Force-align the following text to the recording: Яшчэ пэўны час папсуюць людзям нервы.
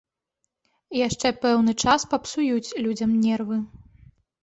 Яшчэ 1.07 1.27
пэўны 1.45 1.71
час 1.85 2.09
папсуюць 2.17 2.75
людзям 2.89 3.17
нервы. 3.31 3.63